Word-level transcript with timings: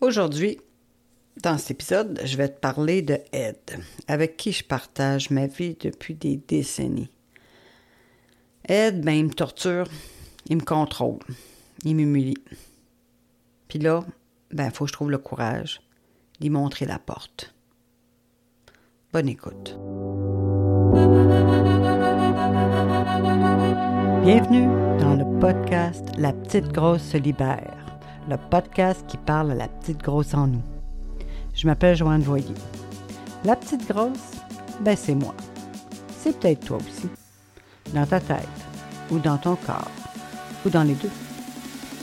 Aujourd'hui, 0.00 0.58
dans 1.42 1.58
cet 1.58 1.72
épisode, 1.72 2.18
je 2.24 2.38
vais 2.38 2.48
te 2.48 2.58
parler 2.58 3.02
de 3.02 3.18
Ed, 3.32 3.58
avec 4.08 4.38
qui 4.38 4.50
je 4.50 4.64
partage 4.64 5.28
ma 5.28 5.46
vie 5.46 5.76
depuis 5.78 6.14
des 6.14 6.38
décennies. 6.38 7.10
Ed, 8.66 9.04
ben, 9.04 9.12
il 9.12 9.24
me 9.26 9.34
torture, 9.34 9.86
il 10.46 10.56
me 10.56 10.62
contrôle, 10.62 11.18
il 11.84 11.96
m'humilie. 11.96 12.42
Puis 13.68 13.78
là, 13.78 14.02
ben, 14.50 14.66
il 14.66 14.70
faut 14.70 14.86
que 14.86 14.88
je 14.88 14.94
trouve 14.94 15.10
le 15.10 15.18
courage 15.18 15.82
d'y 16.40 16.48
montrer 16.48 16.86
la 16.86 16.98
porte. 16.98 17.54
Bonne 19.12 19.28
écoute. 19.28 19.78
Bienvenue 24.22 24.66
dans 24.98 25.14
le 25.14 25.38
podcast 25.40 26.06
La 26.16 26.32
petite 26.32 26.68
grosse 26.68 27.02
se 27.02 27.18
libère, 27.18 27.79
le 28.28 28.36
podcast 28.36 29.04
qui 29.08 29.16
parle 29.16 29.52
à 29.52 29.54
la 29.54 29.68
petite 29.68 30.02
grosse 30.02 30.34
en 30.34 30.46
nous. 30.46 30.62
Je 31.54 31.66
m'appelle 31.66 31.96
Joanne 31.96 32.22
Voyer. 32.22 32.54
La 33.44 33.56
petite 33.56 33.88
grosse, 33.88 34.32
ben 34.80 34.96
c'est 34.96 35.14
moi. 35.14 35.34
C'est 36.18 36.38
peut-être 36.38 36.66
toi 36.66 36.76
aussi. 36.76 37.08
Dans 37.94 38.06
ta 38.06 38.20
tête, 38.20 38.48
ou 39.10 39.18
dans 39.18 39.38
ton 39.38 39.56
corps, 39.56 39.90
ou 40.64 40.70
dans 40.70 40.82
les 40.82 40.94
deux. 40.94 41.10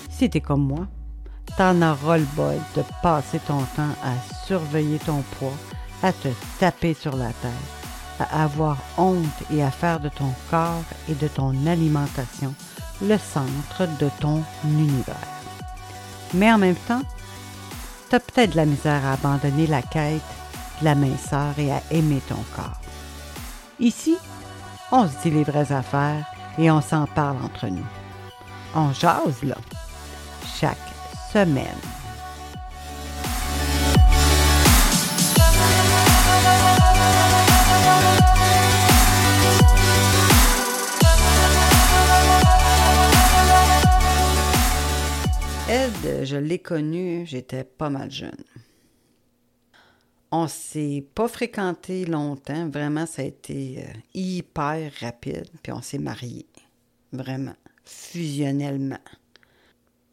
Si 0.09 0.29
t'es 0.29 0.41
comme 0.41 0.67
moi, 0.67 0.87
t'en 1.57 1.81
as 1.81 1.93
ras-le-bol 1.93 2.55
de 2.75 2.83
passer 3.01 3.39
ton 3.39 3.59
temps 3.75 3.95
à 4.03 4.45
surveiller 4.45 4.99
ton 4.99 5.21
poids, 5.37 5.53
à 6.03 6.11
te 6.11 6.29
taper 6.59 6.93
sur 6.93 7.15
la 7.15 7.27
tête 7.27 7.77
à 8.19 8.43
avoir 8.43 8.77
honte 8.97 9.43
et 9.51 9.63
à 9.63 9.71
faire 9.71 9.99
de 9.99 10.09
ton 10.09 10.31
corps 10.49 10.83
et 11.09 11.13
de 11.13 11.27
ton 11.27 11.53
alimentation 11.65 12.53
le 13.01 13.17
centre 13.17 13.87
de 13.99 14.09
ton 14.19 14.43
univers. 14.63 15.36
Mais 16.33 16.51
en 16.51 16.57
même 16.57 16.75
temps, 16.75 17.01
tu 18.09 18.15
as 18.15 18.19
peut-être 18.19 18.51
de 18.51 18.57
la 18.57 18.65
misère 18.65 19.05
à 19.05 19.13
abandonner 19.13 19.67
la 19.67 19.81
quête 19.81 20.21
de 20.79 20.85
la 20.85 20.95
minceur 20.95 21.57
et 21.57 21.71
à 21.71 21.81
aimer 21.91 22.21
ton 22.27 22.43
corps. 22.55 22.79
Ici, 23.79 24.17
on 24.91 25.07
se 25.07 25.21
dit 25.23 25.31
les 25.31 25.43
vraies 25.43 25.71
affaires 25.71 26.25
et 26.57 26.71
on 26.71 26.81
s'en 26.81 27.05
parle 27.07 27.37
entre 27.43 27.67
nous. 27.67 27.85
On 28.75 28.93
jase 28.93 29.43
là, 29.43 29.57
chaque 30.59 30.77
semaine. 31.31 31.65
Je 46.23 46.37
l'ai 46.37 46.59
connu, 46.59 47.25
j'étais 47.25 47.63
pas 47.63 47.89
mal 47.89 48.09
jeune. 48.11 48.43
On 50.31 50.47
s'est 50.47 51.05
pas 51.15 51.27
fréquenté 51.27 52.05
longtemps, 52.05 52.67
vraiment, 52.69 53.05
ça 53.05 53.21
a 53.21 53.25
été 53.25 53.83
euh, 53.83 53.93
hyper 54.13 54.91
rapide, 54.99 55.47
puis 55.63 55.71
on 55.71 55.81
s'est 55.81 55.99
mariés, 55.99 56.47
vraiment, 57.13 57.55
fusionnellement. 57.85 58.99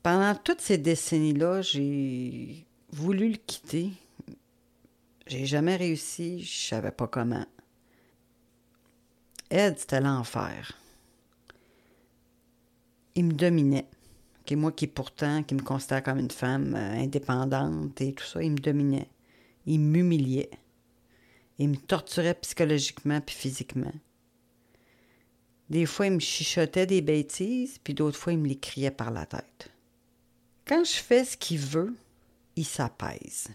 Pendant 0.02 0.34
toutes 0.36 0.60
ces 0.60 0.78
décennies-là, 0.78 1.62
j'ai 1.62 2.64
voulu 2.90 3.30
le 3.30 3.38
quitter. 3.38 3.90
J'ai 5.26 5.46
jamais 5.46 5.76
réussi, 5.76 6.42
je 6.42 6.68
savais 6.68 6.92
pas 6.92 7.08
comment. 7.08 7.46
Ed, 9.50 9.78
c'était 9.78 10.00
l'enfer. 10.00 10.72
Il 13.14 13.26
me 13.26 13.32
dominait 13.32 13.86
qui 14.44 14.56
moi 14.56 14.72
qui 14.72 14.86
pourtant, 14.86 15.42
qui 15.42 15.54
me 15.54 15.62
considère 15.62 16.02
comme 16.02 16.18
une 16.18 16.30
femme 16.30 16.74
euh, 16.74 17.02
indépendante 17.02 18.00
et 18.00 18.12
tout 18.12 18.24
ça, 18.24 18.42
il 18.42 18.52
me 18.52 18.58
dominait. 18.58 19.08
Il 19.66 19.80
m'humiliait. 19.80 20.50
Il 21.58 21.70
me 21.70 21.76
torturait 21.76 22.34
psychologiquement 22.34 23.20
puis 23.20 23.34
physiquement. 23.34 23.92
Des 25.70 25.86
fois, 25.86 26.06
il 26.06 26.12
me 26.12 26.20
chuchotait 26.20 26.86
des 26.86 27.00
bêtises, 27.00 27.78
puis 27.82 27.94
d'autres 27.94 28.18
fois, 28.18 28.34
il 28.34 28.38
me 28.38 28.48
les 28.48 28.58
criait 28.58 28.90
par 28.90 29.10
la 29.10 29.24
tête. 29.24 29.70
Quand 30.66 30.84
je 30.84 30.92
fais 30.92 31.24
ce 31.24 31.36
qu'il 31.36 31.58
veut, 31.58 31.94
il 32.56 32.66
s'apaise. 32.66 33.48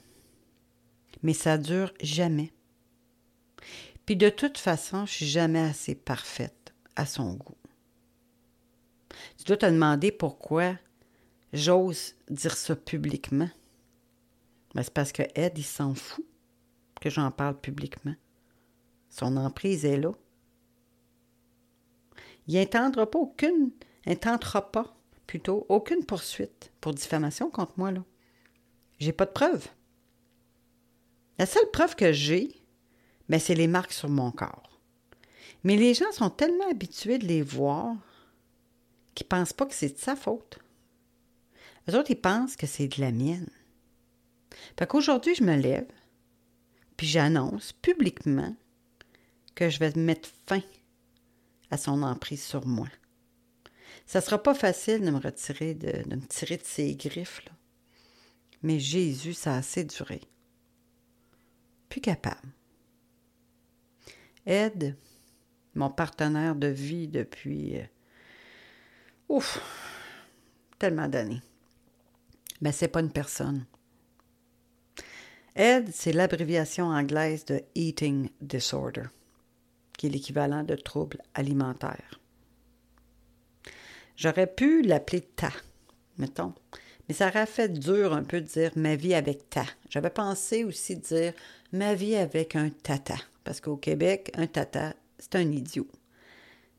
Mais 1.21 1.33
ça 1.33 1.57
dure 1.57 1.93
jamais. 2.01 2.51
Puis 4.05 4.15
de 4.15 4.29
toute 4.29 4.57
façon, 4.57 5.05
je 5.05 5.11
suis 5.11 5.27
jamais 5.27 5.59
assez 5.59 5.93
parfaite 5.93 6.73
à 6.95 7.05
son 7.05 7.33
goût. 7.33 7.58
Tu 9.37 9.43
dois 9.45 9.57
te 9.57 9.65
demander 9.65 10.11
pourquoi 10.11 10.75
j'ose 11.53 12.15
dire 12.29 12.55
ça 12.55 12.75
publiquement. 12.75 13.49
Ben, 14.75 14.83
c'est 14.83 14.93
parce 14.93 15.11
que 15.11 15.23
Ed, 15.35 15.57
il 15.57 15.63
s'en 15.63 15.95
fout 15.95 16.25
que 17.01 17.09
j'en 17.09 17.31
parle 17.31 17.59
publiquement. 17.59 18.15
Son 19.09 19.37
emprise 19.37 19.85
est 19.85 19.97
là. 19.97 20.11
Il 22.47 22.55
n'intendra 22.55 23.09
pas 23.09 23.19
aucune, 23.19 23.71
intentera 24.05 24.71
pas, 24.71 24.95
plutôt, 25.27 25.65
aucune 25.69 26.05
poursuite 26.05 26.71
pour 26.81 26.93
diffamation 26.93 27.49
contre 27.49 27.73
moi, 27.77 27.91
là. 27.91 28.03
J'ai 28.99 29.13
pas 29.13 29.25
de 29.25 29.31
preuves. 29.31 29.67
La 31.37 31.45
seule 31.45 31.69
preuve 31.71 31.95
que 31.95 32.11
j'ai, 32.11 32.61
ben, 33.29 33.39
c'est 33.39 33.55
les 33.55 33.67
marques 33.67 33.93
sur 33.93 34.09
mon 34.09 34.31
corps. 34.31 34.79
Mais 35.63 35.77
les 35.77 35.93
gens 35.93 36.11
sont 36.11 36.29
tellement 36.29 36.69
habitués 36.69 37.17
de 37.17 37.25
les 37.25 37.41
voir 37.41 37.95
qui 39.19 39.25
ne 39.25 39.37
pensent 39.37 39.53
pas 39.53 39.65
que 39.65 39.73
c'est 39.73 39.93
de 39.93 39.97
sa 39.97 40.15
faute. 40.15 40.59
Les 41.85 41.95
autres, 41.95 42.11
ils 42.11 42.19
pensent 42.19 42.55
que 42.55 42.67
c'est 42.67 42.87
de 42.87 43.01
la 43.01 43.11
mienne. 43.11 43.49
Fait 44.77 44.87
qu'aujourd'hui, 44.87 45.35
je 45.35 45.43
me 45.43 45.57
lève, 45.57 45.91
puis 46.95 47.05
j'annonce 47.05 47.73
publiquement 47.73 48.55
que 49.55 49.69
je 49.69 49.79
vais 49.79 49.91
mettre 49.95 50.29
fin 50.47 50.61
à 51.69 51.77
son 51.77 52.01
emprise 52.01 52.43
sur 52.43 52.65
moi. 52.65 52.87
Ça 54.05 54.21
sera 54.21 54.41
pas 54.41 54.53
facile 54.53 55.01
de 55.01 55.11
me 55.11 55.19
retirer, 55.19 55.73
de, 55.73 56.07
de 56.07 56.15
me 56.15 56.25
tirer 56.25 56.55
de 56.55 56.63
ses 56.63 56.95
griffes, 56.95 57.43
là. 57.45 57.51
Mais 58.63 58.79
Jésus, 58.79 59.33
ça 59.33 59.55
a 59.55 59.57
assez 59.57 59.83
duré. 59.83 60.21
Plus 61.89 62.01
capable. 62.01 62.53
Ed, 64.45 64.95
mon 65.75 65.89
partenaire 65.89 66.55
de 66.55 66.67
vie 66.67 67.07
depuis 67.07 67.77
euh, 67.77 67.83
Ouf, 69.29 69.59
tellement 70.79 71.07
d'années. 71.07 71.41
Mais 72.61 72.71
c'est 72.71 72.87
pas 72.87 72.99
une 72.99 73.11
personne. 73.11 73.65
ED, 75.55 75.91
c'est 75.93 76.13
l'abréviation 76.13 76.87
anglaise 76.87 77.45
de 77.45 77.61
Eating 77.75 78.29
Disorder, 78.41 79.05
qui 79.97 80.07
est 80.07 80.09
l'équivalent 80.09 80.63
de 80.63 80.75
trouble 80.75 81.21
alimentaire. 81.35 82.19
J'aurais 84.15 84.47
pu 84.47 84.81
l'appeler 84.81 85.21
ta, 85.21 85.51
mettons, 86.17 86.53
mais 87.07 87.13
ça 87.13 87.27
aurait 87.27 87.45
fait 87.45 87.69
dur 87.69 88.13
un 88.13 88.23
peu 88.23 88.41
de 88.41 88.47
dire 88.47 88.71
ma 88.75 88.95
vie 88.95 89.13
avec 89.13 89.49
ta. 89.49 89.65
J'avais 89.89 90.09
pensé 90.09 90.63
aussi 90.63 90.97
dire 90.97 91.33
ma 91.71 91.93
vie 91.93 92.15
avec 92.15 92.55
un 92.55 92.69
tata, 92.69 93.17
parce 93.43 93.61
qu'au 93.61 93.77
Québec, 93.77 94.31
un 94.35 94.47
tata, 94.47 94.95
c'est 95.19 95.35
un 95.35 95.51
idiot. 95.51 95.87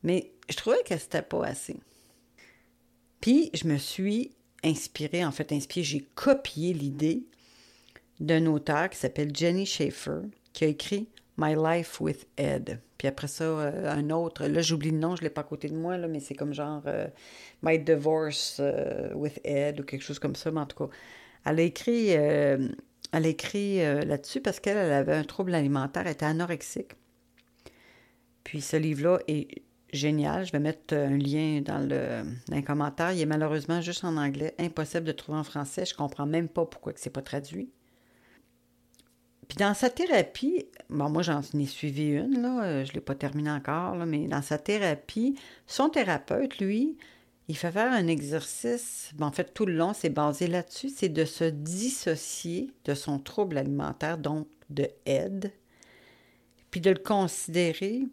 Mais 0.02 0.32
je 0.48 0.56
trouvais 0.56 0.82
que 0.84 0.98
c'était 0.98 1.22
pas 1.22 1.46
assez. 1.46 1.78
Puis, 3.20 3.50
je 3.54 3.66
me 3.66 3.76
suis 3.76 4.32
inspirée, 4.64 5.24
en 5.24 5.32
fait, 5.32 5.52
inspirée, 5.52 5.84
j'ai 5.84 6.06
copié 6.14 6.72
l'idée 6.72 7.24
d'un 8.18 8.46
auteur 8.46 8.90
qui 8.90 8.98
s'appelle 8.98 9.34
Jenny 9.34 9.66
Schaefer, 9.66 10.22
qui 10.52 10.64
a 10.64 10.68
écrit 10.68 11.08
My 11.38 11.54
Life 11.54 12.00
with 12.00 12.26
Ed. 12.36 12.80
Puis 12.98 13.08
après 13.08 13.28
ça, 13.28 13.44
euh, 13.44 13.90
un 13.90 14.10
autre, 14.10 14.46
là 14.46 14.60
j'oublie 14.60 14.90
le 14.90 14.98
nom, 14.98 15.16
je 15.16 15.22
ne 15.22 15.28
l'ai 15.28 15.30
pas 15.30 15.40
à 15.40 15.44
côté 15.44 15.68
de 15.68 15.74
moi, 15.74 15.96
là, 15.96 16.06
mais 16.06 16.20
c'est 16.20 16.34
comme 16.34 16.52
genre 16.52 16.82
euh, 16.84 17.06
My 17.62 17.78
Divorce 17.78 18.58
euh, 18.60 19.14
with 19.14 19.40
Ed 19.42 19.80
ou 19.80 19.84
quelque 19.84 20.02
chose 20.02 20.18
comme 20.18 20.36
ça, 20.36 20.50
mais 20.50 20.60
en 20.60 20.66
tout 20.66 20.76
cas, 20.86 20.94
elle 21.46 21.60
a 21.60 21.62
écrit, 21.62 22.08
elle 22.10 22.76
a 23.10 23.26
écrit 23.26 23.78
là-dessus 23.78 24.42
parce 24.42 24.60
qu'elle 24.60 24.76
avait 24.76 25.14
un 25.14 25.24
trouble 25.24 25.54
alimentaire, 25.54 26.02
elle 26.04 26.12
était 26.12 26.26
anorexique. 26.26 26.92
Puis 28.44 28.60
ce 28.60 28.76
livre-là 28.76 29.20
est 29.26 29.62
génial. 29.92 30.44
Je 30.46 30.52
vais 30.52 30.58
mettre 30.58 30.94
un 30.94 31.16
lien 31.16 31.62
dans, 31.64 31.78
le, 31.78 32.60
commentaire. 32.62 33.12
Il 33.12 33.20
est 33.20 33.26
malheureusement 33.26 33.80
juste 33.80 34.04
en 34.04 34.16
anglais, 34.16 34.54
impossible 34.58 35.04
de 35.04 35.12
trouver 35.12 35.38
en 35.38 35.44
français. 35.44 35.84
Je 35.84 35.94
comprends 35.94 36.26
même 36.26 36.48
pas 36.48 36.64
pourquoi 36.64 36.92
que 36.92 37.00
c'est 37.00 37.10
pas 37.10 37.22
traduit. 37.22 37.70
Puis 39.48 39.56
dans 39.56 39.74
sa 39.74 39.90
thérapie, 39.90 40.66
bon, 40.88 41.10
moi 41.10 41.22
j'en 41.22 41.40
ai 41.40 41.66
suivi 41.66 42.10
une, 42.10 42.40
là, 42.40 42.62
euh, 42.62 42.84
je 42.84 42.90
ne 42.90 42.94
l'ai 42.94 43.00
pas 43.00 43.16
terminée 43.16 43.50
encore, 43.50 43.96
mais 44.06 44.28
dans 44.28 44.42
sa 44.42 44.58
thérapie, 44.58 45.36
son 45.66 45.88
thérapeute, 45.88 46.58
lui, 46.58 46.96
il 47.48 47.56
fait 47.56 47.72
faire 47.72 47.92
un 47.92 48.06
exercice, 48.06 49.10
en 49.20 49.32
fait 49.32 49.52
tout 49.52 49.66
le 49.66 49.74
long, 49.74 49.92
c'est 49.92 50.08
basé 50.08 50.46
là-dessus, 50.46 50.88
c'est 50.88 51.08
de 51.08 51.24
se 51.24 51.42
dissocier 51.42 52.70
de 52.84 52.94
son 52.94 53.18
trouble 53.18 53.58
alimentaire, 53.58 54.18
donc 54.18 54.46
de 54.68 54.88
aide, 55.04 55.52
puis 56.70 56.80
de 56.80 56.90
le 56.90 56.98
considérer 56.98 58.04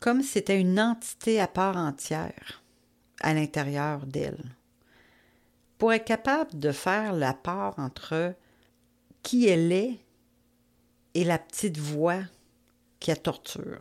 comme 0.00 0.22
si 0.22 0.28
c'était 0.28 0.60
une 0.60 0.78
entité 0.78 1.40
à 1.40 1.48
part 1.48 1.76
entière 1.76 2.62
à 3.20 3.34
l'intérieur 3.34 4.06
d'elle. 4.06 4.56
pour 5.78 5.92
être 5.92 6.04
capable 6.04 6.58
de 6.58 6.72
faire 6.72 7.12
la 7.12 7.34
part 7.34 7.78
entre 7.78 8.34
qui 9.22 9.46
elle 9.46 9.72
est 9.72 9.98
et 11.14 11.24
la 11.24 11.38
petite 11.38 11.78
voix 11.78 12.20
qui 13.00 13.10
a 13.10 13.16
torture. 13.16 13.78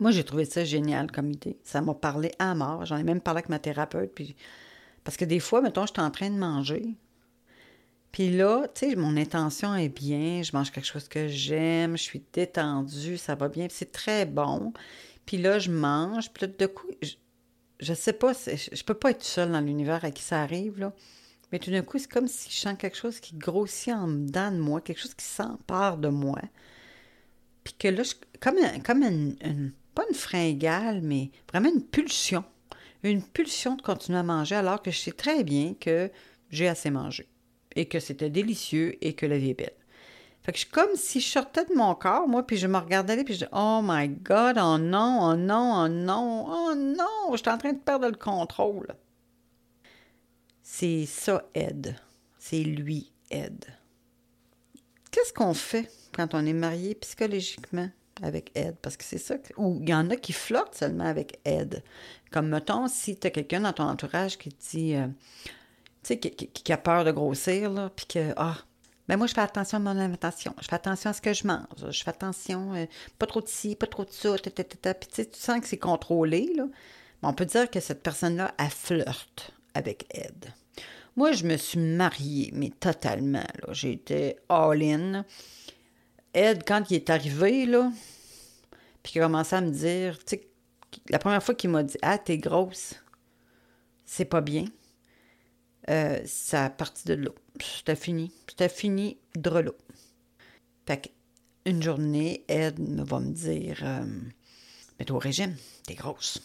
Moi, 0.00 0.10
j'ai 0.10 0.24
trouvé 0.24 0.44
ça 0.44 0.64
génial 0.64 1.10
comme 1.10 1.30
idée. 1.30 1.58
Ça 1.64 1.80
m'a 1.80 1.94
parlé 1.94 2.32
à 2.38 2.54
mort. 2.54 2.84
J'en 2.84 2.96
ai 2.96 3.02
même 3.02 3.20
parlé 3.20 3.38
avec 3.38 3.48
ma 3.48 3.58
thérapeute. 3.58 4.12
Puis... 4.14 4.36
Parce 5.02 5.16
que 5.16 5.24
des 5.24 5.40
fois, 5.40 5.60
mettons, 5.60 5.86
j'étais 5.86 6.00
en 6.00 6.10
train 6.10 6.30
de 6.30 6.36
manger. 6.36 6.94
Puis 8.14 8.30
là, 8.30 8.68
tu 8.72 8.88
sais, 8.88 8.94
mon 8.94 9.16
intention 9.16 9.74
est 9.74 9.88
bien. 9.88 10.40
Je 10.44 10.56
mange 10.56 10.70
quelque 10.70 10.86
chose 10.86 11.08
que 11.08 11.26
j'aime. 11.26 11.96
Je 11.96 12.02
suis 12.04 12.22
détendue. 12.32 13.16
Ça 13.16 13.34
va 13.34 13.48
bien. 13.48 13.66
C'est 13.68 13.90
très 13.90 14.24
bon. 14.24 14.72
Puis 15.26 15.36
là, 15.36 15.58
je 15.58 15.68
mange. 15.72 16.30
Puis 16.32 16.46
là, 16.46 16.52
de 16.56 16.66
coup, 16.66 16.86
je, 17.02 17.90
ne 17.90 17.96
sais 17.96 18.12
pas. 18.12 18.32
Je 18.32 18.84
peux 18.84 18.94
pas 18.94 19.10
être 19.10 19.24
seule 19.24 19.50
dans 19.50 19.60
l'univers 19.60 20.04
à 20.04 20.12
qui 20.12 20.22
ça 20.22 20.42
arrive, 20.42 20.78
là. 20.78 20.92
Mais 21.50 21.58
tout 21.58 21.72
d'un 21.72 21.82
coup, 21.82 21.98
c'est 21.98 22.08
comme 22.08 22.28
si 22.28 22.52
je 22.52 22.56
sens 22.56 22.78
quelque 22.78 22.96
chose 22.96 23.18
qui 23.18 23.34
grossit 23.34 23.92
en 23.92 24.06
dedans 24.06 24.52
de 24.52 24.58
moi, 24.58 24.80
quelque 24.80 25.00
chose 25.00 25.14
qui 25.14 25.26
s'empare 25.26 25.98
de 25.98 26.08
moi. 26.08 26.40
Puis 27.64 27.74
que 27.76 27.88
là, 27.88 28.04
je, 28.04 28.12
comme, 28.38 28.58
comme 28.84 29.02
une, 29.02 29.72
pas 29.92 30.04
une 30.08 30.14
fringale, 30.14 31.00
mais 31.02 31.32
vraiment 31.50 31.68
une 31.74 31.82
pulsion. 31.82 32.44
Une 33.02 33.24
pulsion 33.24 33.74
de 33.74 33.82
continuer 33.82 34.20
à 34.20 34.22
manger 34.22 34.54
alors 34.54 34.82
que 34.82 34.92
je 34.92 34.98
sais 35.00 35.10
très 35.10 35.42
bien 35.42 35.74
que 35.80 36.12
j'ai 36.50 36.68
assez 36.68 36.90
mangé 36.90 37.26
et 37.76 37.86
que 37.86 38.00
c'était 38.00 38.30
délicieux 38.30 38.96
et 39.00 39.14
que 39.14 39.26
la 39.26 39.38
vie 39.38 39.50
est 39.50 39.54
belle. 39.54 39.72
Fait 40.44 40.52
que 40.52 40.58
je 40.58 40.64
suis 40.64 40.70
comme 40.70 40.94
si 40.94 41.20
je 41.20 41.28
sortais 41.28 41.64
de 41.64 41.74
mon 41.74 41.94
corps, 41.94 42.28
moi, 42.28 42.46
puis 42.46 42.58
je 42.58 42.66
me 42.66 42.76
regardais 42.76 43.24
puis 43.24 43.32
je 43.32 43.40
dis 43.40 43.50
Oh 43.52 43.80
my 43.82 44.08
God, 44.08 44.58
oh 44.58 44.76
non, 44.76 45.30
oh 45.30 45.36
non, 45.36 45.84
oh 45.84 45.88
non, 45.88 46.46
oh 46.46 46.74
non, 46.74 47.34
je 47.34 47.50
en 47.50 47.56
train 47.56 47.72
de 47.72 47.78
perdre 47.78 48.08
le 48.08 48.16
contrôle. 48.16 48.88
C'est 50.62 51.06
ça, 51.06 51.48
Ed. 51.54 51.96
C'est 52.38 52.62
lui, 52.62 53.10
Ed. 53.30 53.64
Qu'est-ce 55.10 55.32
qu'on 55.32 55.54
fait 55.54 55.90
quand 56.12 56.34
on 56.34 56.44
est 56.44 56.52
marié 56.52 56.94
psychologiquement 56.96 57.88
avec 58.22 58.50
Ed? 58.54 58.76
Parce 58.82 58.98
que 58.98 59.04
c'est 59.04 59.18
ça. 59.18 59.36
Ou 59.56 59.78
il 59.80 59.88
y 59.88 59.94
en 59.94 60.10
a 60.10 60.16
qui 60.16 60.34
flottent 60.34 60.74
seulement 60.74 61.06
avec 61.06 61.40
Ed. 61.46 61.82
Comme, 62.30 62.48
mettons, 62.48 62.88
si 62.88 63.16
tu 63.16 63.26
as 63.26 63.30
quelqu'un 63.30 63.60
dans 63.60 63.72
ton 63.72 63.84
entourage 63.84 64.36
qui 64.36 64.50
dit. 64.50 64.94
Euh, 64.94 65.06
sais, 66.08 66.18
qui, 66.18 66.72
a 66.72 66.76
peur 66.76 67.04
de 67.04 67.10
grossir, 67.10 67.70
là, 67.70 67.90
puis 67.94 68.06
que. 68.06 68.32
Ah, 68.36 68.56
ben 69.08 69.16
moi, 69.16 69.26
je 69.26 69.34
fais 69.34 69.42
attention 69.42 69.76
à 69.76 69.80
mon 69.80 69.98
alimentation. 69.98 70.54
Je 70.60 70.66
fais 70.66 70.76
attention 70.76 71.10
à 71.10 71.12
ce 71.12 71.20
que 71.20 71.32
je 71.32 71.46
mange. 71.46 71.90
Je 71.90 72.02
fais 72.02 72.10
attention, 72.10 72.74
euh, 72.74 72.86
pas 73.18 73.26
trop 73.26 73.42
de 73.42 73.48
ci, 73.48 73.76
pas 73.76 73.86
trop 73.86 74.04
de 74.04 74.10
ça. 74.10 74.34
Puis 74.38 75.08
tu 75.12 75.26
sens 75.32 75.60
que 75.60 75.66
c'est 75.66 75.78
contrôlé. 75.78 76.50
Là. 76.56 76.66
on 77.22 77.34
peut 77.34 77.44
dire 77.44 77.70
que 77.70 77.80
cette 77.80 78.02
personne-là, 78.02 78.54
elle 78.58 78.70
flirte 78.70 79.52
avec 79.74 80.06
Ed. 80.10 80.46
Moi, 81.16 81.32
je 81.32 81.44
me 81.44 81.56
suis 81.56 81.78
mariée, 81.78 82.50
mais 82.54 82.70
totalement. 82.70 83.46
J'ai 83.70 83.92
été 83.92 84.36
all-in. 84.48 85.24
Ed, 86.32 86.64
quand 86.66 86.90
il 86.90 86.96
est 86.96 87.10
arrivé, 87.10 87.66
là, 87.66 87.92
puis 89.02 89.12
qu'il 89.12 89.22
a 89.22 89.26
commencé 89.26 89.54
à 89.54 89.60
me 89.60 89.70
dire, 89.70 90.18
tu 90.18 90.36
sais, 90.36 90.48
la 91.08 91.18
première 91.18 91.42
fois 91.42 91.54
qu'il 91.54 91.70
m'a 91.70 91.82
dit 91.82 91.96
Ah, 92.02 92.18
t'es 92.18 92.38
grosse, 92.38 92.94
c'est 94.04 94.24
pas 94.24 94.40
bien, 94.40 94.64
euh, 95.90 96.20
ça 96.24 96.66
a 96.66 96.70
parti 96.70 97.06
de 97.06 97.14
l'eau. 97.14 97.34
C'était 97.60 97.96
fini. 97.96 98.32
C'était 98.48 98.68
fini 98.68 99.18
de 99.34 99.50
l'eau. 99.50 99.76
Fait 100.86 101.12
une 101.66 101.82
journée, 101.82 102.44
Ed 102.48 102.78
va 102.78 103.20
me 103.20 103.32
dire 103.32 103.80
euh, 103.82 104.04
Mets-toi 104.98 105.16
au 105.16 105.20
régime, 105.20 105.56
t'es 105.86 105.94
grosse. 105.94 106.40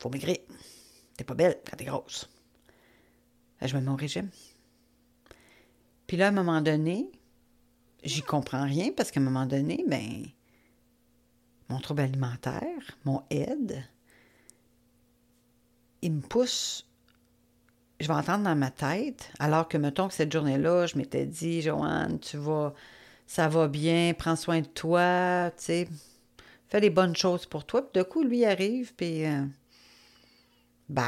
Faut 0.00 0.10
maigrir. 0.10 0.38
T'es 1.16 1.24
pas 1.24 1.34
belle 1.34 1.58
quand 1.68 1.76
t'es 1.76 1.84
grosse. 1.84 2.28
je 3.60 3.76
me 3.76 3.80
mets 3.80 3.90
au 3.90 3.96
régime. 3.96 4.30
Puis 6.06 6.16
là, 6.16 6.26
à 6.26 6.28
un 6.28 6.32
moment 6.32 6.62
donné, 6.62 7.10
j'y 8.02 8.22
comprends 8.22 8.64
rien 8.64 8.92
parce 8.96 9.10
qu'à 9.10 9.20
un 9.20 9.24
moment 9.24 9.46
donné, 9.46 9.84
ben, 9.86 10.26
mon 11.68 11.78
trouble 11.78 12.02
alimentaire, 12.02 12.98
mon 13.04 13.22
aide, 13.30 13.84
il 16.02 16.12
me 16.12 16.20
pousse 16.22 16.89
je 18.00 18.08
vais 18.08 18.14
entendre 18.14 18.44
dans 18.44 18.56
ma 18.56 18.70
tête, 18.70 19.30
alors 19.38 19.68
que, 19.68 19.76
mettons 19.76 20.08
que 20.08 20.14
cette 20.14 20.32
journée-là, 20.32 20.86
je 20.86 20.96
m'étais 20.96 21.26
dit, 21.26 21.60
Joanne, 21.60 22.18
tu 22.18 22.38
vas, 22.38 22.72
ça 23.26 23.48
va 23.48 23.68
bien, 23.68 24.14
prends 24.18 24.36
soin 24.36 24.62
de 24.62 24.66
toi, 24.66 25.50
tu 25.56 25.64
sais, 25.64 25.88
fais 26.68 26.80
les 26.80 26.90
bonnes 26.90 27.14
choses 27.14 27.44
pour 27.46 27.66
toi. 27.66 27.82
Puis 27.82 28.00
de 28.00 28.02
coup, 28.02 28.24
lui 28.24 28.44
arrive, 28.46 28.94
puis, 28.94 29.26
euh, 29.26 29.44
bah, 30.88 31.04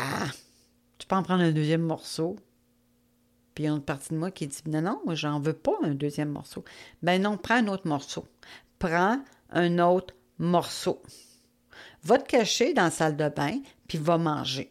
tu 0.99 1.07
peux 1.07 1.17
en 1.17 1.23
prendre 1.23 1.43
un 1.43 1.53
deuxième 1.53 1.83
morceau. 1.83 2.37
Puis 3.55 3.65
il 3.65 3.67
y 3.67 3.71
a 3.71 3.73
une 3.73 3.83
partie 3.83 4.11
de 4.11 4.19
moi 4.19 4.31
qui 4.31 4.47
dit, 4.47 4.63
non, 4.67 4.83
non, 4.83 5.01
moi, 5.05 5.15
j'en 5.15 5.41
veux 5.41 5.53
pas 5.53 5.77
un 5.83 5.95
deuxième 5.95 6.31
morceau. 6.31 6.65
Ben 7.03 7.21
non, 7.21 7.37
prends 7.37 7.57
un 7.57 7.69
autre 7.69 7.87
morceau. 7.87 8.27
Prends 8.79 9.23
un 9.51 9.79
autre 9.79 10.15
morceau. 10.39 11.03
Va 12.03 12.19
te 12.19 12.29
cacher 12.29 12.75
dans 12.75 12.85
la 12.85 12.91
salle 12.91 13.17
de 13.17 13.29
bain, 13.29 13.61
puis 13.89 13.99
va 13.99 14.19
manger. 14.19 14.71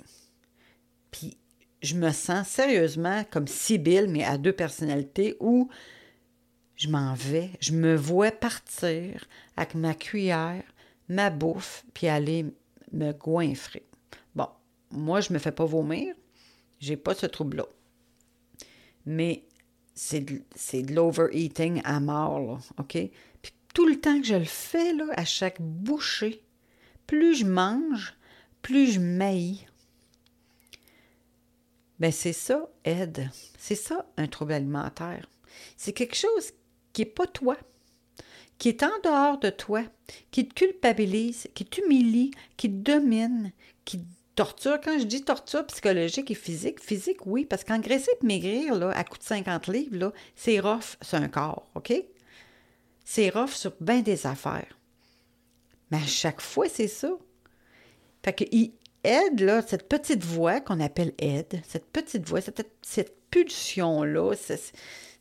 Puis 1.12 1.38
je 1.81 1.95
me 1.95 2.11
sens 2.11 2.47
sérieusement 2.47 3.23
comme 3.31 3.47
Sibylle, 3.47 4.07
mais 4.07 4.23
à 4.23 4.37
deux 4.37 4.53
personnalités, 4.53 5.35
où 5.39 5.69
je 6.75 6.89
m'en 6.89 7.13
vais, 7.13 7.51
je 7.59 7.73
me 7.73 7.95
vois 7.95 8.31
partir 8.31 9.25
avec 9.57 9.75
ma 9.75 9.93
cuillère, 9.93 10.63
ma 11.09 11.29
bouffe, 11.29 11.85
puis 11.93 12.07
aller 12.07 12.45
me 12.91 13.11
goinfrer. 13.11 13.83
Bon, 14.35 14.47
moi, 14.91 15.21
je 15.21 15.33
me 15.33 15.39
fais 15.39 15.51
pas 15.51 15.65
vomir, 15.65 16.15
j'ai 16.79 16.97
pas 16.97 17.13
ce 17.13 17.25
trouble-là. 17.25 17.65
Mais 19.05 19.45
c'est 19.93 20.21
de, 20.21 20.93
l'overeating 20.93 21.81
à 21.83 21.99
mort, 21.99 22.39
là, 22.39 22.57
OK? 22.79 22.97
Puis 23.41 23.53
tout 23.73 23.87
le 23.87 23.99
temps 23.99 24.19
que 24.19 24.27
je 24.27 24.35
le 24.35 24.45
fais, 24.45 24.93
là, 24.93 25.05
à 25.15 25.25
chaque 25.25 25.61
bouchée, 25.61 26.43
plus 27.07 27.35
je 27.35 27.45
mange, 27.45 28.15
plus 28.61 28.93
je 28.93 28.99
maillis. 28.99 29.65
Ben 32.01 32.12
c'est 32.12 32.33
ça, 32.33 32.68
aide. 32.83 33.30
C'est 33.59 33.75
ça, 33.75 34.07
un 34.18 34.25
trouble 34.25 34.53
alimentaire. 34.53 35.30
C'est 35.77 35.94
quelque 35.94 36.15
chose 36.15 36.51
qui 36.94 37.03
n'est 37.03 37.06
pas 37.06 37.27
toi, 37.27 37.56
qui 38.57 38.69
est 38.69 38.81
en 38.81 39.00
dehors 39.03 39.38
de 39.38 39.51
toi, 39.51 39.83
qui 40.31 40.48
te 40.48 40.56
culpabilise, 40.56 41.48
qui 41.53 41.63
t'humilie, 41.63 42.31
qui 42.57 42.71
te 42.71 42.92
domine, 42.92 43.51
qui 43.86 44.00
te 44.00 44.06
torture. 44.33 44.81
Quand 44.83 44.98
je 44.98 45.03
dis 45.03 45.24
torture 45.24 45.63
psychologique 45.68 46.31
et 46.31 46.36
physique, 46.36 46.80
physique, 46.80 47.24
oui, 47.27 47.45
parce 47.45 47.63
qu'engraisser 47.63 48.09
et 48.19 48.25
maigrir, 48.25 48.74
là, 48.74 48.89
à 48.89 49.03
coût 49.03 49.19
de 49.19 49.24
50 49.24 49.68
livres, 49.68 50.12
c'est 50.36 50.60
rough 50.60 50.98
sur 51.03 51.20
un 51.20 51.27
corps, 51.27 51.70
OK? 51.75 51.93
C'est 53.05 53.29
rough 53.29 53.51
sur 53.51 53.74
bien 53.79 54.01
des 54.01 54.25
affaires. 54.25 54.75
Mais 55.91 55.98
à 55.98 56.08
chaque 56.08 56.41
fois, 56.41 56.67
c'est 56.67 56.88
ça. 56.88 57.12
Fait 58.24 58.34
que 58.34 58.46
Ed, 59.03 59.39
là, 59.39 59.62
cette 59.62 59.89
petite 59.89 60.24
voix 60.24 60.62
qu'on 60.62 60.79
appelle 60.79 61.13
Ed, 61.17 61.62
cette 61.67 61.86
petite 61.86 62.27
voix, 62.27 62.41
cette, 62.41 63.15
pulsion-là, 63.31 64.34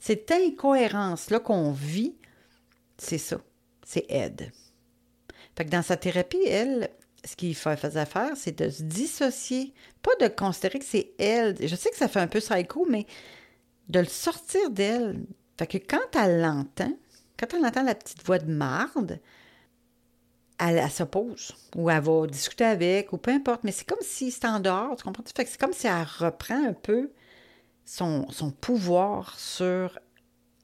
cette 0.00 0.30
incohérence-là 0.30 1.40
qu'on 1.40 1.70
vit, 1.72 2.16
c'est 2.98 3.18
ça. 3.18 3.40
C'est 3.86 4.04
Ed. 4.10 4.50
Fait 5.56 5.64
que 5.64 5.70
dans 5.70 5.82
sa 5.82 5.96
thérapie, 5.96 6.42
elle, 6.46 6.90
ce 7.24 7.36
qu'il 7.36 7.54
faisait 7.54 8.06
faire, 8.06 8.36
c'est 8.36 8.58
de 8.58 8.70
se 8.70 8.82
dissocier. 8.82 9.74
Pas 10.02 10.14
de 10.20 10.28
considérer 10.28 10.78
que 10.78 10.84
c'est 10.84 11.12
elle. 11.18 11.56
Je 11.60 11.74
sais 11.74 11.90
que 11.90 11.96
ça 11.96 12.08
fait 12.08 12.20
un 12.20 12.26
peu 12.26 12.40
psycho, 12.40 12.86
mais 12.88 13.06
de 13.88 14.00
le 14.00 14.06
sortir 14.06 14.70
d'elle. 14.70 15.24
Fait 15.58 15.66
que 15.66 15.78
quand 15.78 16.16
elle 16.18 16.40
l'entend, 16.40 16.92
quand 17.38 17.54
elle 17.54 17.64
entend 17.64 17.82
la 17.82 17.94
petite 17.94 18.24
voix 18.24 18.38
de 18.38 18.50
marde, 18.50 19.20
elle, 20.60 20.90
s'oppose 20.90 21.54
ou 21.74 21.90
elle 21.90 22.02
va 22.02 22.26
discuter 22.26 22.64
avec 22.64 23.12
ou 23.12 23.16
peu 23.16 23.30
importe, 23.30 23.64
mais 23.64 23.72
c'est 23.72 23.88
comme 23.88 24.02
si 24.02 24.30
c'était 24.30 24.48
en 24.48 24.60
dehors, 24.60 24.94
tu 24.96 25.04
comprends? 25.04 25.24
C'est 25.26 25.58
comme 25.58 25.72
si 25.72 25.86
elle 25.86 26.06
reprend 26.18 26.66
un 26.66 26.74
peu 26.74 27.10
son, 27.84 28.26
pouvoir 28.60 29.38
sur 29.38 29.98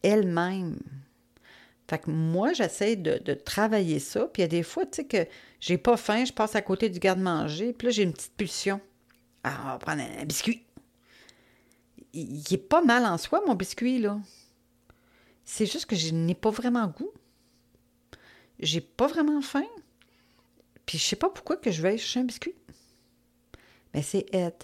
elle-même. 0.03 0.79
Fait 1.89 1.99
que 1.99 2.11
moi, 2.11 2.53
j'essaie 2.53 2.97
de, 2.97 3.35
travailler 3.35 3.99
ça. 3.99 4.27
Puis 4.27 4.43
il 4.43 4.45
y 4.45 4.45
a 4.45 4.49
des 4.49 4.63
fois, 4.63 4.85
tu 4.85 4.97
sais, 4.97 5.05
que 5.05 5.27
j'ai 5.61 5.79
pas 5.79 5.97
faim, 5.97 6.25
je 6.25 6.33
passe 6.33 6.57
à 6.57 6.63
côté 6.63 6.89
du 6.91 6.99
garde-manger, 6.99 7.73
puis 7.73 7.87
là, 7.87 7.93
j'ai 7.93 8.03
une 8.03 8.13
petite 8.13 8.37
pulsion. 8.37 8.81
Ah, 9.45 9.61
on 9.63 9.69
va 9.69 9.79
prendre 9.79 10.03
un, 10.03 10.25
biscuit. 10.25 10.63
Il, 12.13 12.37
il, 12.39 12.55
est 12.55 12.59
pas 12.59 12.83
mal 12.83 13.07
en 13.07 13.17
soi, 13.19 13.43
mon 13.47 13.55
biscuit, 13.55 13.99
là. 13.99 14.19
C'est 15.45 15.67
juste 15.67 15.87
que 15.87 15.97
je 15.97 16.13
n'ai 16.13 16.35
pas 16.35 16.51
vraiment 16.51 16.89
goût. 16.89 17.13
J'ai 18.59 18.81
pas 18.81 19.07
vraiment 19.07 19.41
faim. 19.41 19.67
Puis 20.87 20.99
je 20.99 21.05
sais 21.05 21.17
pas 21.17 21.31
pourquoi 21.31 21.57
que 21.57 21.71
je 21.71 21.83
vais 21.83 21.99
chercher 21.99 22.21
un 22.21 22.25
biscuit. 22.25 22.55
Mais 23.93 24.03
c'est 24.03 24.27
Ed. 24.33 24.55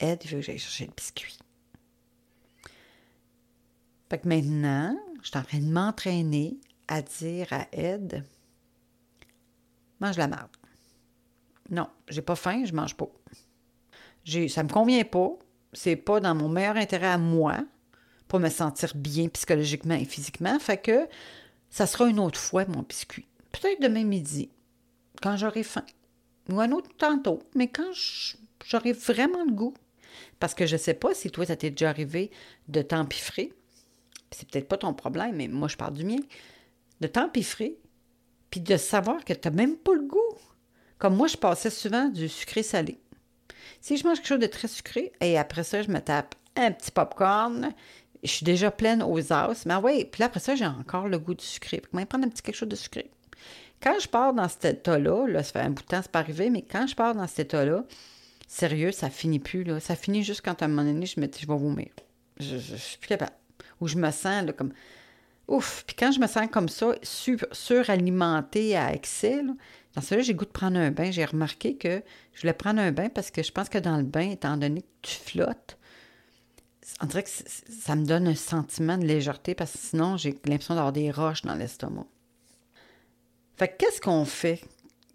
Ed, 0.00 0.20
il 0.24 0.30
veut 0.30 0.38
que 0.38 0.42
j'aille 0.42 0.58
chercher 0.58 0.86
le 0.86 0.92
biscuit. 0.92 1.38
Fait 4.10 4.18
que 4.18 4.28
maintenant, 4.28 4.98
je 5.22 5.28
suis 5.28 5.38
en 5.38 5.42
train 5.42 5.58
de 5.58 5.70
m'entraîner 5.70 6.56
à 6.88 7.00
dire 7.00 7.52
à 7.52 7.66
Ed 7.72 8.24
Mange 10.00 10.18
la 10.18 10.28
marde. 10.28 10.50
Non, 11.70 11.88
j'ai 12.08 12.20
pas 12.20 12.36
faim, 12.36 12.64
je 12.64 12.72
mange 12.74 12.94
pas. 12.96 13.08
J'ai, 14.24 14.48
ça 14.48 14.62
me 14.62 14.68
convient 14.68 15.04
pas. 15.04 15.30
C'est 15.72 15.96
pas 15.96 16.20
dans 16.20 16.34
mon 16.34 16.48
meilleur 16.48 16.76
intérêt 16.76 17.06
à 17.08 17.18
moi 17.18 17.64
pour 18.28 18.40
me 18.40 18.48
sentir 18.48 18.92
bien 18.94 19.28
psychologiquement 19.28 19.94
et 19.94 20.04
physiquement. 20.04 20.58
Fait 20.58 20.78
que 20.78 21.08
ça 21.70 21.86
sera 21.86 22.08
une 22.08 22.18
autre 22.18 22.38
fois, 22.38 22.64
mon 22.66 22.82
biscuit. 22.82 23.26
Peut-être 23.52 23.80
demain 23.80 24.04
midi, 24.04 24.50
quand 25.22 25.36
j'aurai 25.36 25.62
faim. 25.62 25.84
Ou 26.50 26.60
un 26.60 26.72
autre 26.72 26.90
tantôt. 26.98 27.42
Mais 27.54 27.68
quand 27.68 27.90
j'aurai 28.64 28.92
vraiment 28.92 29.44
le 29.44 29.52
goût. 29.52 29.74
Parce 30.38 30.54
que 30.54 30.66
je 30.66 30.76
sais 30.76 30.94
pas 30.94 31.14
si 31.14 31.30
toi, 31.30 31.46
ça 31.46 31.56
t'est 31.56 31.70
déjà 31.70 31.88
arrivé 31.88 32.30
de 32.68 32.82
t'empiffrer. 32.82 33.52
C'est 34.30 34.48
peut-être 34.48 34.68
pas 34.68 34.78
ton 34.78 34.94
problème, 34.94 35.36
mais 35.36 35.48
moi, 35.48 35.68
je 35.68 35.76
parle 35.76 35.94
du 35.94 36.04
mien. 36.04 36.20
De 37.00 37.06
t'empiffrer, 37.06 37.78
puis 38.50 38.60
de 38.60 38.76
savoir 38.76 39.24
que 39.24 39.32
tu 39.32 39.48
n'as 39.48 39.54
même 39.54 39.76
pas 39.76 39.94
le 39.94 40.06
goût. 40.06 40.38
Comme 40.98 41.16
moi, 41.16 41.26
je 41.26 41.36
passais 41.36 41.70
souvent 41.70 42.08
du 42.08 42.28
sucré-salé. 42.28 42.98
Si 43.80 43.96
je 43.96 44.06
mange 44.06 44.18
quelque 44.18 44.28
chose 44.28 44.38
de 44.38 44.46
très 44.46 44.68
sucré, 44.68 45.12
et 45.20 45.36
après 45.38 45.64
ça, 45.64 45.82
je 45.82 45.90
me 45.90 46.00
tape 46.00 46.34
un 46.56 46.70
petit 46.70 46.90
popcorn, 46.90 47.72
je 48.22 48.30
suis 48.30 48.44
déjà 48.44 48.70
pleine 48.70 49.02
aux 49.02 49.32
as. 49.32 49.66
Mais 49.66 49.76
oui, 49.76 50.04
puis 50.04 50.22
après 50.22 50.40
ça, 50.40 50.54
j'ai 50.54 50.66
encore 50.66 51.08
le 51.08 51.18
goût 51.18 51.34
du 51.34 51.44
sucré. 51.44 51.80
Puis 51.80 52.04
prendre 52.06 52.26
un 52.26 52.28
petit 52.28 52.42
quelque 52.42 52.56
chose 52.56 52.68
de 52.68 52.76
sucré. 52.76 53.10
Quand 53.84 54.00
je 54.00 54.08
pars 54.08 54.32
dans 54.32 54.48
cet 54.48 54.64
état-là, 54.64 55.26
là, 55.26 55.42
ça 55.42 55.52
fait 55.52 55.60
un 55.60 55.68
bout 55.68 55.82
de 55.82 55.88
temps, 55.88 56.00
c'est 56.00 56.10
pas 56.10 56.20
arrivé, 56.20 56.48
mais 56.48 56.62
quand 56.62 56.86
je 56.86 56.96
pars 56.96 57.14
dans 57.14 57.26
cet 57.26 57.40
état-là, 57.40 57.84
sérieux, 58.48 58.92
ça 58.92 59.10
finit 59.10 59.40
plus. 59.40 59.62
Là. 59.62 59.78
Ça 59.78 59.94
finit 59.94 60.24
juste 60.24 60.40
quand 60.42 60.62
à 60.62 60.64
un 60.64 60.68
moment 60.68 60.84
donné, 60.84 61.04
je 61.04 61.20
me 61.20 61.26
dis, 61.26 61.40
je 61.42 61.46
vais 61.46 61.58
vomir. 61.58 61.90
Je, 62.40 62.56
je, 62.56 62.76
suis 62.76 62.96
plus 62.96 63.08
capable. 63.08 63.32
Ou 63.82 63.88
je 63.88 63.96
me 63.96 64.10
sens 64.10 64.46
là, 64.46 64.54
comme. 64.54 64.72
Ouf! 65.48 65.84
Puis 65.86 65.94
quand 65.98 66.12
je 66.12 66.18
me 66.18 66.26
sens 66.26 66.48
comme 66.50 66.70
ça, 66.70 66.94
sur, 67.02 67.46
suralimentée 67.52 68.74
à 68.74 68.94
excès, 68.94 69.42
dans 69.94 70.00
ce 70.00 70.14
là 70.14 70.22
j'ai 70.22 70.32
goût 70.32 70.46
de 70.46 70.50
prendre 70.50 70.78
un 70.78 70.90
bain. 70.90 71.10
J'ai 71.10 71.26
remarqué 71.26 71.76
que 71.76 72.02
je 72.32 72.40
voulais 72.40 72.54
prendre 72.54 72.80
un 72.80 72.90
bain 72.90 73.10
parce 73.10 73.30
que 73.30 73.42
je 73.42 73.52
pense 73.52 73.68
que 73.68 73.76
dans 73.76 73.98
le 73.98 74.04
bain, 74.04 74.30
étant 74.30 74.56
donné 74.56 74.80
que 74.80 74.86
tu 75.02 75.16
flottes, 75.16 75.76
on 77.02 77.06
dirait 77.06 77.24
que 77.24 77.30
ça 77.30 77.96
me 77.96 78.06
donne 78.06 78.28
un 78.28 78.34
sentiment 78.34 78.96
de 78.96 79.04
légèreté 79.04 79.54
parce 79.54 79.72
que 79.72 79.78
sinon, 79.78 80.16
j'ai 80.16 80.30
l'impression 80.46 80.74
d'avoir 80.74 80.94
des 80.94 81.10
roches 81.10 81.42
dans 81.42 81.54
l'estomac. 81.54 82.06
Fait 83.56 83.68
que 83.68 83.76
qu'est-ce 83.78 84.00
qu'on 84.00 84.24
fait? 84.24 84.60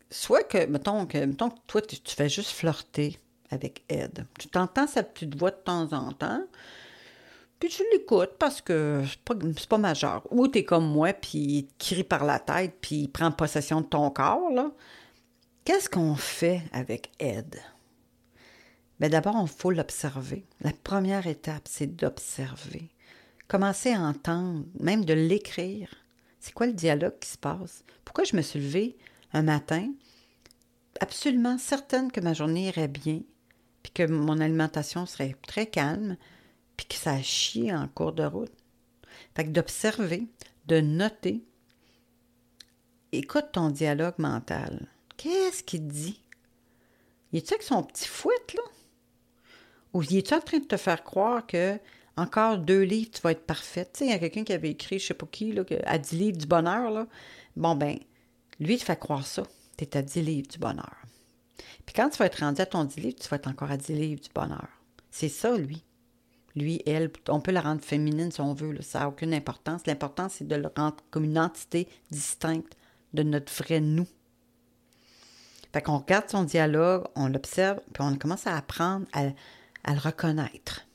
Soit 0.10 0.44
que, 0.44 0.66
mettons 0.66 1.06
que, 1.06 1.18
mettons 1.18 1.50
que 1.50 1.60
toi, 1.68 1.82
tu, 1.82 1.98
fais 2.06 2.30
juste 2.30 2.52
flirter 2.52 3.20
avec 3.52 3.84
Ed. 3.90 4.26
Tu 4.40 4.48
t'entends 4.48 4.88
sa 4.88 5.04
petite 5.04 5.36
voix 5.38 5.52
de 5.52 5.58
temps 5.58 5.92
en 5.94 6.12
temps, 6.12 6.44
puis 7.60 7.70
tu 7.70 7.84
l'écoutes 7.92 8.38
parce 8.40 8.62
que 8.62 9.04
c'est 9.08 9.20
pas, 9.20 9.36
pas 9.68 9.78
majeur. 9.78 10.26
Ou 10.32 10.48
tu 10.48 10.60
es 10.60 10.64
comme 10.64 10.88
moi, 10.88 11.14
puis 11.14 11.38
il 11.38 11.66
te 11.66 11.86
crie 11.86 12.04
par 12.04 12.24
la 12.24 12.40
tête, 12.40 12.76
puis 12.82 13.02
il 13.02 13.08
prend 13.10 13.32
possession 13.32 13.82
de 13.82 13.88
ton 13.88 14.10
corps, 14.10 14.50
là. 14.52 14.72
Qu'est-ce 15.66 15.90
qu'on 15.90 16.16
fait 16.16 16.64
avec 16.72 17.12
Ed? 17.20 17.60
Bien, 19.00 19.10
d'abord, 19.10 19.36
il 19.42 19.48
faut 19.48 19.72
l'observer. 19.72 20.46
La 20.62 20.72
première 20.72 21.28
étape, 21.28 21.64
c'est 21.66 21.96
d'observer. 21.96 22.90
Commencer 23.48 23.94
à 23.94 24.02
entendre, 24.02 24.66
même 24.80 25.06
de 25.06 25.14
l'écrire. 25.14 25.90
C'est 26.40 26.54
quoi 26.54 26.68
le 26.68 26.74
dialogue 26.74 27.20
qui 27.20 27.30
se 27.30 27.38
passe? 27.38 27.84
Pourquoi 28.06 28.24
je 28.24 28.36
me 28.36 28.42
suis 28.42 28.60
levée 28.60 28.98
un 29.34 29.44
matin 29.44 29.92
absolument 31.02 31.58
certaine 31.58 32.12
que 32.12 32.22
ma 32.22 32.34
journée 32.34 32.68
irait 32.68 32.88
bien, 32.88 33.22
puis 33.84 33.92
que 33.92 34.04
mon 34.04 34.40
alimentation 34.40 35.06
serait 35.06 35.36
très 35.48 35.68
calme, 35.68 36.18
puis 36.78 36.86
que 36.88 36.96
ça 36.96 37.12
a 37.12 37.22
chié 37.22 37.74
en 37.74 37.88
cours 37.88 38.14
de 38.14 38.24
route? 38.24 38.52
Fait 39.36 39.46
que 39.46 39.50
d'observer, 39.50 40.28
de 40.66 40.82
noter. 40.82 41.44
Écoute 43.12 43.52
ton 43.54 43.70
dialogue 43.70 44.18
mental. 44.18 44.88
Qu'est-ce 45.18 45.64
qu'il 45.64 45.88
dit? 45.88 46.22
Il 47.32 47.40
est-tu 47.40 47.54
avec 47.54 47.64
son 47.64 47.84
petit 47.84 48.08
fouet, 48.08 48.34
là? 48.56 48.62
Ou 49.94 50.04
es-tu 50.04 50.34
en 50.34 50.40
train 50.40 50.60
de 50.60 50.66
te 50.66 50.78
faire 50.78 51.04
croire 51.04 51.46
que 51.46 51.80
encore 52.20 52.58
deux 52.58 52.82
livres, 52.82 53.12
tu 53.12 53.22
vas 53.22 53.32
être 53.32 53.46
parfaite? 53.46 53.92
Tu 53.94 54.00
sais, 54.00 54.06
il 54.06 54.12
y 54.12 54.14
a 54.14 54.20
quelqu'un 54.20 54.44
qui 54.44 54.54
avait 54.54 54.72
écrit, 54.72 55.00
je 55.00 55.08
sais 55.08 55.14
pas 55.14 55.28
qui, 55.32 55.52
là, 55.52 55.64
à 55.86 55.98
10 55.98 56.16
livres 56.16 56.38
du 56.38 56.46
bonheur. 56.46 57.06
Bon, 57.56 57.76
ben, 57.76 57.98
lui, 58.60 58.76
il 58.76 58.80
te 58.80 58.86
fait 58.86 59.00
croire 59.00 59.26
ça. 59.26 59.44
Tu 59.78 59.86
es 59.86 59.98
à 59.98 60.02
10 60.02 60.22
livres 60.22 60.48
du 60.48 60.58
bonheur. 60.58 60.96
Puis 61.86 61.94
quand 61.96 62.10
tu 62.10 62.18
vas 62.18 62.26
être 62.26 62.40
rendu 62.40 62.62
à 62.62 62.66
ton 62.66 62.84
10 62.84 63.00
livres, 63.00 63.18
tu 63.20 63.28
vas 63.28 63.38
être 63.38 63.48
encore 63.48 63.72
à 63.72 63.78
10 63.78 63.94
livres 63.94 64.22
du 64.22 64.30
bonheur. 64.34 64.68
C'est 65.12 65.30
ça, 65.30 65.58
lui. 65.58 65.84
Lui, 66.56 66.82
elle, 66.86 67.12
on 67.30 67.40
peut 67.40 67.52
la 67.52 67.62
rendre 67.62 67.82
féminine 67.82 68.32
si 68.32 68.42
on 68.42 68.54
veut, 68.54 68.82
ça 68.82 69.00
n'a 69.00 69.08
aucune 69.08 69.34
importance. 69.34 69.86
L'important, 69.88 70.30
c'est 70.30 70.48
de 70.48 70.56
le 70.56 70.70
rendre 70.76 70.98
comme 71.12 71.24
une 71.24 71.40
entité 71.40 71.88
distincte 72.12 72.76
de 73.14 73.24
notre 73.24 73.52
vrai 73.54 73.80
nous. 73.80 74.08
Fait 75.72 75.82
qu'on 75.82 76.00
regarde 76.00 76.30
son 76.30 76.44
dialogue, 76.44 77.06
on 77.16 77.28
l'observe, 77.28 77.80
puis 77.94 78.04
on 78.04 78.16
commence 78.16 78.48
à 78.48 78.58
apprendre 78.58 79.06
à 79.14 79.94
le 79.94 80.00
reconnaître. 80.00 80.86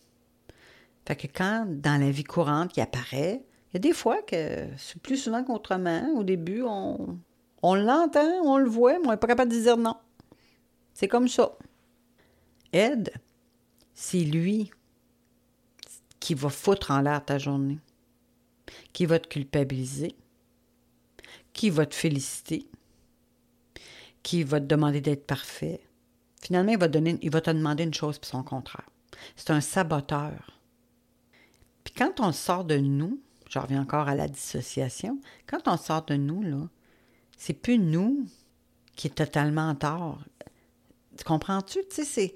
Fait 1.06 1.16
que 1.16 1.26
quand, 1.26 1.66
dans 1.68 2.00
la 2.00 2.10
vie 2.10 2.24
courante, 2.24 2.76
il 2.76 2.80
apparaît, 2.80 3.44
il 3.70 3.74
y 3.74 3.76
a 3.76 3.80
des 3.80 3.92
fois 3.92 4.22
que 4.22 4.66
c'est 4.76 5.00
plus 5.00 5.16
souvent 5.16 5.44
qu'autrement. 5.44 6.08
Au 6.16 6.24
début, 6.24 6.62
on, 6.62 7.18
on 7.62 7.74
l'entend, 7.74 8.42
on 8.44 8.58
le 8.58 8.68
voit, 8.68 8.98
mais 8.98 9.08
on 9.08 9.10
n'est 9.10 9.16
pas 9.16 9.26
capable 9.26 9.52
de 9.52 9.60
dire 9.60 9.76
non. 9.76 9.96
C'est 10.94 11.08
comme 11.08 11.28
ça. 11.28 11.56
Ed, 12.72 13.12
c'est 13.92 14.20
lui 14.20 14.70
qui 16.20 16.34
va 16.34 16.48
foutre 16.48 16.90
en 16.90 17.00
l'air 17.00 17.24
ta 17.24 17.38
journée, 17.38 17.78
qui 18.92 19.06
va 19.06 19.18
te 19.18 19.28
culpabiliser, 19.28 20.14
qui 21.52 21.70
va 21.70 21.84
te 21.84 21.94
féliciter, 21.94 22.66
qui 24.22 24.42
va 24.42 24.60
te 24.60 24.66
demander 24.66 25.00
d'être 25.00 25.26
parfait, 25.26 25.82
Finalement, 26.44 26.72
il 26.72 26.78
va, 26.78 26.88
donner, 26.88 27.18
te 27.18 27.50
demander 27.50 27.84
une 27.84 27.94
chose 27.94 28.18
puis 28.18 28.28
son 28.28 28.42
contraire. 28.42 28.88
C'est 29.34 29.50
un 29.50 29.62
saboteur. 29.62 30.53
Quand 31.96 32.20
on 32.20 32.32
sort 32.32 32.64
de 32.64 32.76
nous, 32.76 33.20
je 33.48 33.58
reviens 33.58 33.82
encore 33.82 34.08
à 34.08 34.14
la 34.14 34.28
dissociation, 34.28 35.20
quand 35.46 35.68
on 35.68 35.76
sort 35.76 36.04
de 36.04 36.14
nous, 36.14 36.68
c'est 37.36 37.52
plus 37.52 37.78
nous 37.78 38.26
qui 38.96 39.08
est 39.08 39.14
totalement 39.14 39.68
en 39.68 39.74
tort. 39.74 40.20
Tu 41.16 41.24
comprends-tu? 41.24 41.80
Tu 41.88 41.96
sais, 41.96 42.04
c'est. 42.04 42.34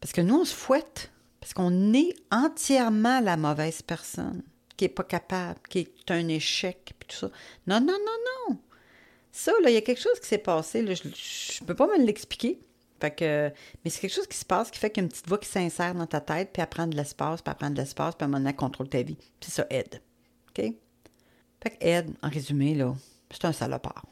Parce 0.00 0.12
que 0.12 0.20
nous, 0.20 0.40
on 0.40 0.44
se 0.44 0.54
fouette. 0.54 1.10
Parce 1.40 1.52
qu'on 1.52 1.92
est 1.92 2.14
entièrement 2.30 3.20
la 3.20 3.36
mauvaise 3.36 3.82
personne, 3.82 4.42
qui 4.76 4.86
n'est 4.86 4.88
pas 4.88 5.04
capable, 5.04 5.60
qui 5.68 5.80
est 5.80 6.10
un 6.10 6.26
échec, 6.28 6.94
puis 6.98 7.08
tout 7.08 7.16
ça. 7.16 7.30
Non, 7.66 7.80
non, 7.80 7.98
non, 7.98 8.48
non. 8.48 8.58
Ça, 9.30 9.52
là, 9.62 9.68
il 9.68 9.74
y 9.74 9.76
a 9.76 9.82
quelque 9.82 10.00
chose 10.00 10.18
qui 10.20 10.26
s'est 10.26 10.38
passé. 10.38 10.80
je 10.86 11.08
ne 11.60 11.66
peux 11.66 11.74
pas 11.74 11.86
me 11.86 12.02
l'expliquer 12.02 12.60
que, 13.10 13.52
mais 13.84 13.90
c'est 13.90 14.00
quelque 14.00 14.14
chose 14.14 14.26
qui 14.26 14.36
se 14.36 14.44
passe 14.44 14.70
qui 14.70 14.78
fait 14.78 14.90
qu'il 14.90 15.02
y 15.02 15.04
a 15.04 15.06
une 15.06 15.10
petite 15.10 15.28
voix 15.28 15.38
qui 15.38 15.48
s'insère 15.48 15.94
dans 15.94 16.06
ta 16.06 16.20
tête, 16.20 16.50
puis 16.52 16.62
elle 16.62 16.68
prend 16.68 16.86
de 16.86 16.96
l'espace, 16.96 17.42
puis 17.42 17.50
elle 17.50 17.58
prend 17.58 17.70
de 17.70 17.76
l'espace, 17.76 18.14
puis 18.14 18.24
à 18.24 18.26
un 18.26 18.28
moment 18.28 18.38
donné, 18.38 18.50
elle 18.50 18.56
contrôle 18.56 18.88
ta 18.88 19.02
vie. 19.02 19.18
C'est 19.40 19.50
ça, 19.50 19.66
aide. 19.70 20.00
OK? 20.48 20.64
Fait 21.62 21.70
que 21.70 21.76
aide, 21.80 22.14
en 22.22 22.28
résumé, 22.28 22.74
là, 22.74 22.94
c'est 23.30 23.44
un 23.44 23.52
salopard. 23.52 24.04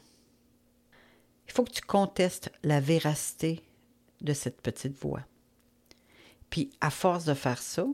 Il 1.47 1.53
faut 1.53 1.63
que 1.63 1.71
tu 1.71 1.81
contestes 1.81 2.51
la 2.63 2.79
véracité 2.79 3.61
de 4.21 4.33
cette 4.33 4.61
petite 4.61 4.97
voix. 4.97 5.21
Puis, 6.49 6.71
à 6.81 6.89
force 6.89 7.25
de 7.25 7.33
faire 7.33 7.61
ça, 7.61 7.85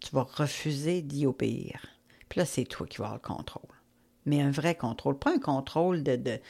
tu 0.00 0.14
vas 0.14 0.24
refuser 0.24 1.02
d'y 1.02 1.26
obéir. 1.26 1.86
Puis 2.28 2.38
là, 2.38 2.46
c'est 2.46 2.64
toi 2.64 2.86
qui 2.86 2.98
vas 2.98 3.06
avoir 3.06 3.20
le 3.22 3.34
contrôle. 3.34 3.76
Mais 4.26 4.40
un 4.40 4.50
vrai 4.50 4.74
contrôle, 4.74 5.18
pas 5.18 5.34
un 5.34 5.38
contrôle 5.38 6.02
de 6.02 6.40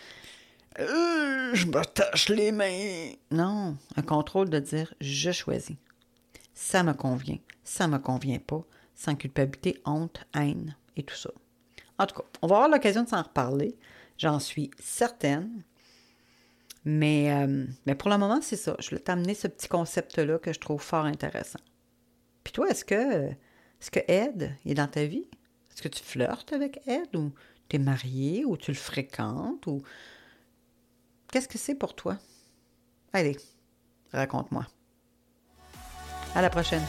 euh, 0.78 1.54
je 1.54 1.66
me 1.66 2.34
les 2.34 2.52
mains. 2.52 3.12
Non, 3.30 3.76
un 3.96 4.02
contrôle 4.02 4.48
de 4.48 4.58
dire 4.58 4.94
je 5.00 5.30
choisis. 5.32 5.76
Ça 6.54 6.82
me 6.82 6.92
convient, 6.92 7.38
ça 7.64 7.88
me 7.88 7.98
convient 7.98 8.38
pas, 8.38 8.62
sans 8.94 9.14
culpabilité, 9.14 9.80
honte, 9.84 10.24
haine 10.34 10.76
et 10.96 11.02
tout 11.02 11.16
ça. 11.16 11.30
En 11.98 12.06
tout 12.06 12.16
cas, 12.16 12.26
on 12.40 12.46
va 12.46 12.56
avoir 12.56 12.70
l'occasion 12.70 13.02
de 13.02 13.08
s'en 13.08 13.22
reparler, 13.22 13.76
j'en 14.18 14.38
suis 14.38 14.70
certaine. 14.78 15.62
Mais, 16.84 17.32
euh, 17.32 17.94
pour 17.94 18.10
le 18.10 18.18
moment, 18.18 18.40
c'est 18.42 18.56
ça. 18.56 18.74
Je 18.80 18.88
voulais 18.90 19.00
t'amener 19.00 19.34
ce 19.34 19.46
petit 19.46 19.68
concept-là 19.68 20.38
que 20.38 20.52
je 20.52 20.58
trouve 20.58 20.82
fort 20.82 21.04
intéressant. 21.04 21.60
Puis 22.42 22.52
toi, 22.52 22.68
est-ce 22.68 22.84
que, 22.84 23.28
est-ce 23.28 23.90
que 23.90 24.00
Ed 24.08 24.56
est 24.66 24.74
dans 24.74 24.88
ta 24.88 25.04
vie? 25.04 25.28
Est-ce 25.70 25.82
que 25.82 25.88
tu 25.88 26.02
flirtes 26.02 26.52
avec 26.52 26.80
Ed 26.88 27.14
ou 27.14 27.30
tu 27.68 27.76
es 27.76 27.78
marié 27.78 28.44
ou 28.44 28.56
tu 28.56 28.72
le 28.72 28.76
fréquentes 28.76 29.66
ou 29.66 29.82
Qu'est-ce 31.32 31.48
que 31.48 31.56
c'est 31.56 31.74
pour 31.74 31.94
toi? 31.94 32.18
Allez, 33.14 33.38
raconte-moi. 34.12 34.66
À 36.34 36.42
la 36.42 36.50
prochaine. 36.50 36.82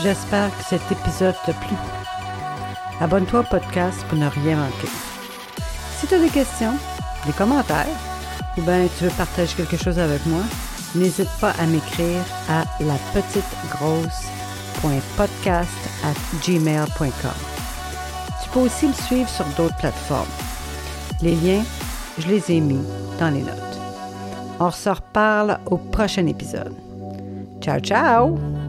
J'espère 0.00 0.56
que 0.56 0.62
cet 0.62 0.92
épisode 0.92 1.34
t'a 1.44 1.52
plu. 1.54 1.74
Abonne-toi 3.00 3.40
au 3.40 3.42
podcast 3.42 4.04
pour 4.06 4.16
ne 4.16 4.28
rien 4.28 4.58
manquer. 4.58 4.86
Si 5.98 6.06
tu 6.06 6.14
as 6.14 6.20
des 6.20 6.28
questions, 6.28 6.74
des 7.26 7.32
commentaires, 7.32 7.88
ou 8.56 8.62
bien 8.62 8.86
tu 8.96 9.02
veux 9.02 9.16
partager 9.16 9.56
quelque 9.56 9.76
chose 9.76 9.98
avec 9.98 10.24
moi, 10.26 10.44
n'hésite 10.94 11.30
pas 11.40 11.50
à 11.58 11.66
m'écrire 11.66 12.22
à 12.48 12.62
la. 12.78 12.94
Tu 18.40 18.50
peux 18.50 18.60
aussi 18.60 18.86
me 18.86 18.92
suivre 18.92 19.28
sur 19.28 19.46
d'autres 19.56 19.76
plateformes. 19.78 20.30
Les 21.22 21.34
liens 21.34 21.64
je 22.18 22.28
les 22.28 22.50
ai 22.50 22.60
mis 22.60 22.80
dans 23.18 23.30
les 23.30 23.42
notes. 23.42 23.54
On 24.60 24.70
se 24.70 24.88
reparle 24.88 25.58
au 25.66 25.76
prochain 25.76 26.26
épisode. 26.26 26.74
Ciao, 27.60 27.80
ciao! 27.80 28.67